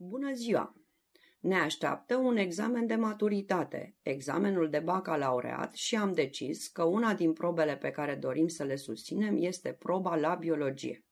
Bună 0.00 0.32
ziua! 0.32 0.74
Ne 1.40 1.54
așteaptă 1.54 2.16
un 2.16 2.36
examen 2.36 2.86
de 2.86 2.94
maturitate, 2.94 3.96
examenul 4.02 4.70
de 4.70 4.78
bacalaureat 4.78 5.74
și 5.74 5.96
am 5.96 6.12
decis 6.12 6.68
că 6.68 6.82
una 6.82 7.14
din 7.14 7.32
probele 7.32 7.76
pe 7.76 7.90
care 7.90 8.14
dorim 8.14 8.48
să 8.48 8.64
le 8.64 8.76
susținem 8.76 9.36
este 9.38 9.72
proba 9.72 10.16
la 10.16 10.34
biologie. 10.34 11.04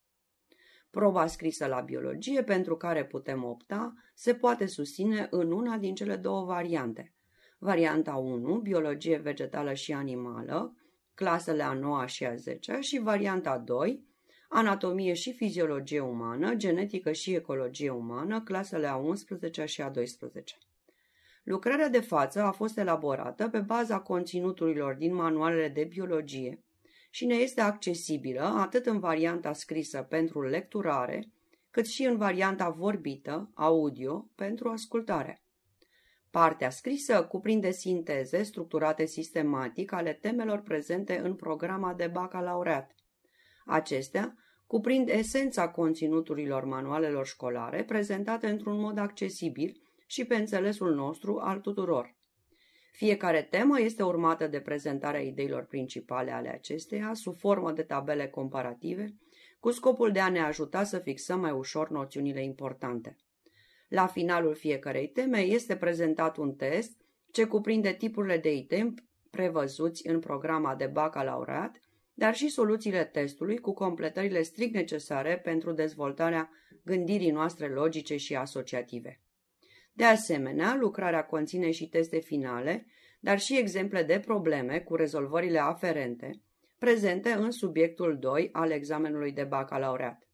Proba 0.90 1.26
scrisă 1.26 1.66
la 1.66 1.80
biologie, 1.80 2.42
pentru 2.42 2.76
care 2.76 3.04
putem 3.04 3.44
opta, 3.44 3.94
se 4.14 4.34
poate 4.34 4.66
susține 4.66 5.26
în 5.30 5.52
una 5.52 5.76
din 5.76 5.94
cele 5.94 6.16
două 6.16 6.44
variante. 6.44 7.14
Varianta 7.58 8.14
1, 8.14 8.54
biologie 8.58 9.16
vegetală 9.16 9.72
și 9.72 9.92
animală, 9.92 10.76
clasele 11.14 11.62
a 11.62 11.72
9 11.72 12.06
și 12.06 12.24
a 12.24 12.34
10 12.34 12.78
și 12.80 12.98
varianta 12.98 13.58
2, 13.58 14.04
anatomie 14.48 15.12
și 15.12 15.32
fiziologie 15.32 16.00
umană, 16.00 16.54
genetică 16.54 17.12
și 17.12 17.34
ecologie 17.34 17.90
umană, 17.90 18.42
clasele 18.42 18.86
a 18.86 18.96
11 18.96 19.64
și 19.64 19.82
a 19.82 19.88
12. 19.88 20.56
Lucrarea 21.42 21.88
de 21.88 22.00
față 22.00 22.42
a 22.42 22.50
fost 22.50 22.78
elaborată 22.78 23.48
pe 23.48 23.58
baza 23.58 24.00
conținuturilor 24.00 24.94
din 24.94 25.14
manualele 25.14 25.68
de 25.68 25.84
biologie 25.84 26.64
și 27.10 27.26
ne 27.26 27.34
este 27.34 27.60
accesibilă 27.60 28.42
atât 28.42 28.86
în 28.86 28.98
varianta 28.98 29.52
scrisă 29.52 30.02
pentru 30.02 30.42
lecturare, 30.42 31.30
cât 31.70 31.86
și 31.86 32.04
în 32.04 32.16
varianta 32.16 32.68
vorbită, 32.68 33.50
audio, 33.54 34.28
pentru 34.34 34.68
ascultare. 34.68 35.42
Partea 36.30 36.70
scrisă 36.70 37.24
cuprinde 37.24 37.70
sinteze 37.70 38.42
structurate 38.42 39.06
sistematic 39.06 39.92
ale 39.92 40.12
temelor 40.12 40.60
prezente 40.60 41.18
în 41.18 41.34
programa 41.34 41.94
de 41.94 42.06
bacalaureat. 42.06 42.94
Acestea 43.66 44.36
cuprind 44.66 45.08
esența 45.08 45.68
conținuturilor 45.68 46.64
manualelor 46.64 47.26
școlare 47.26 47.84
prezentate 47.84 48.46
într-un 48.48 48.80
mod 48.80 48.98
accesibil 48.98 49.80
și 50.06 50.24
pe 50.24 50.36
înțelesul 50.36 50.94
nostru 50.94 51.38
al 51.38 51.60
tuturor. 51.60 52.14
Fiecare 52.92 53.42
temă 53.42 53.80
este 53.80 54.02
urmată 54.02 54.46
de 54.46 54.60
prezentarea 54.60 55.20
ideilor 55.20 55.64
principale 55.64 56.30
ale 56.30 56.48
acesteia 56.48 57.14
sub 57.14 57.36
formă 57.36 57.72
de 57.72 57.82
tabele 57.82 58.28
comparative, 58.28 59.14
cu 59.60 59.70
scopul 59.70 60.12
de 60.12 60.20
a 60.20 60.28
ne 60.28 60.40
ajuta 60.40 60.84
să 60.84 60.98
fixăm 60.98 61.40
mai 61.40 61.50
ușor 61.50 61.90
noțiunile 61.90 62.42
importante. 62.42 63.16
La 63.88 64.06
finalul 64.06 64.54
fiecarei 64.54 65.08
teme 65.08 65.38
este 65.38 65.76
prezentat 65.76 66.36
un 66.36 66.54
test 66.54 67.00
ce 67.30 67.44
cuprinde 67.44 67.92
tipurile 67.92 68.38
de 68.38 68.54
item 68.54 68.94
prevăzuți 69.30 70.08
în 70.08 70.20
programa 70.20 70.74
de 70.74 70.86
bacalaureat 70.86 71.80
dar 72.18 72.34
și 72.34 72.48
soluțiile 72.48 73.04
testului 73.04 73.58
cu 73.58 73.72
completările 73.72 74.42
strict 74.42 74.74
necesare 74.74 75.38
pentru 75.38 75.72
dezvoltarea 75.72 76.50
gândirii 76.84 77.30
noastre 77.30 77.68
logice 77.68 78.16
și 78.16 78.34
asociative. 78.34 79.20
De 79.92 80.04
asemenea, 80.04 80.76
lucrarea 80.80 81.24
conține 81.24 81.70
și 81.70 81.88
teste 81.88 82.18
finale, 82.18 82.86
dar 83.20 83.38
și 83.38 83.58
exemple 83.58 84.02
de 84.02 84.20
probleme 84.20 84.80
cu 84.80 84.94
rezolvările 84.94 85.58
aferente, 85.58 86.42
prezente 86.78 87.30
în 87.30 87.50
subiectul 87.50 88.18
2 88.18 88.48
al 88.52 88.70
examenului 88.70 89.32
de 89.32 89.44
bacalaureat. 89.44 90.28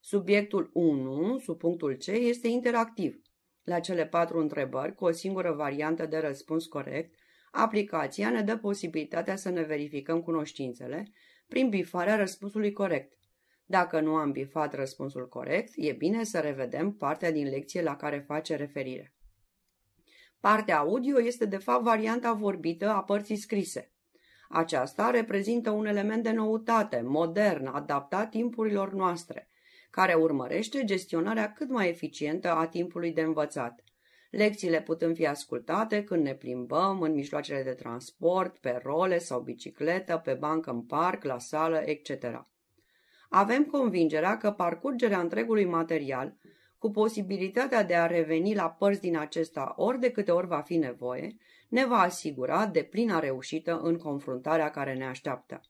Subiectul 0.00 0.70
1, 0.72 1.38
sub 1.38 1.58
punctul 1.58 1.96
C, 1.96 2.06
este 2.06 2.48
interactiv. 2.48 3.22
La 3.62 3.80
cele 3.80 4.06
patru 4.06 4.38
întrebări, 4.38 4.94
cu 4.94 5.04
o 5.04 5.10
singură 5.10 5.52
variantă 5.52 6.06
de 6.06 6.18
răspuns 6.18 6.66
corect, 6.66 7.14
Aplicația 7.54 8.30
ne 8.30 8.42
dă 8.42 8.56
posibilitatea 8.56 9.36
să 9.36 9.50
ne 9.50 9.62
verificăm 9.62 10.22
cunoștințele 10.22 11.12
prin 11.48 11.68
bifarea 11.68 12.16
răspunsului 12.16 12.72
corect. 12.72 13.12
Dacă 13.64 14.00
nu 14.00 14.14
am 14.14 14.32
bifat 14.32 14.74
răspunsul 14.74 15.28
corect, 15.28 15.72
e 15.76 15.92
bine 15.92 16.24
să 16.24 16.40
revedem 16.40 16.92
partea 16.92 17.32
din 17.32 17.48
lecție 17.48 17.82
la 17.82 17.96
care 17.96 18.18
face 18.18 18.56
referire. 18.56 19.14
Partea 20.40 20.78
audio 20.78 21.20
este 21.20 21.44
de 21.44 21.56
fapt 21.56 21.82
varianta 21.82 22.32
vorbită 22.32 22.88
a 22.88 23.02
părții 23.02 23.36
scrise. 23.36 23.92
Aceasta 24.48 25.10
reprezintă 25.10 25.70
un 25.70 25.86
element 25.86 26.22
de 26.22 26.32
noutate, 26.32 27.00
modern, 27.00 27.66
adaptat 27.66 28.30
timpurilor 28.30 28.92
noastre, 28.92 29.48
care 29.90 30.14
urmărește 30.14 30.84
gestionarea 30.84 31.52
cât 31.52 31.68
mai 31.68 31.88
eficientă 31.88 32.50
a 32.50 32.66
timpului 32.66 33.12
de 33.12 33.20
învățat– 33.20 33.84
Lecțiile 34.32 34.82
putând 34.82 35.16
fi 35.16 35.26
ascultate 35.26 36.04
când 36.04 36.22
ne 36.22 36.34
plimbăm, 36.34 37.00
în 37.00 37.12
mijloacele 37.12 37.62
de 37.62 37.72
transport, 37.72 38.58
pe 38.58 38.80
role 38.82 39.18
sau 39.18 39.40
bicicletă, 39.40 40.20
pe 40.24 40.34
bancă 40.34 40.70
în 40.70 40.82
parc, 40.82 41.24
la 41.24 41.38
sală, 41.38 41.82
etc. 41.84 42.46
Avem 43.28 43.64
convingerea 43.64 44.36
că 44.36 44.50
parcurgerea 44.50 45.20
întregului 45.20 45.64
material, 45.64 46.36
cu 46.78 46.90
posibilitatea 46.90 47.84
de 47.84 47.94
a 47.94 48.06
reveni 48.06 48.54
la 48.54 48.70
părți 48.70 49.00
din 49.00 49.16
acesta 49.16 49.74
ori 49.76 49.98
de 49.98 50.10
câte 50.10 50.30
ori 50.30 50.46
va 50.46 50.60
fi 50.60 50.76
nevoie, 50.76 51.36
ne 51.68 51.86
va 51.86 51.98
asigura 51.98 52.66
de 52.66 52.82
plină 52.82 53.20
reușită 53.20 53.80
în 53.80 53.96
confruntarea 53.96 54.70
care 54.70 54.94
ne 54.94 55.04
așteaptă. 55.04 55.60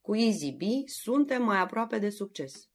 Cu 0.00 0.16
EasyB 0.16 0.62
suntem 0.84 1.42
mai 1.42 1.58
aproape 1.58 1.98
de 1.98 2.08
succes. 2.08 2.71